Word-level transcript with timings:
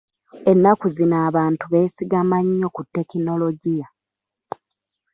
Ennaku 0.51 0.85
zino 0.95 1.15
abantu 1.29 1.63
beesigama 1.71 2.37
nnyo 2.45 2.67
ku 2.75 2.81
tekinologiya. 2.93 3.87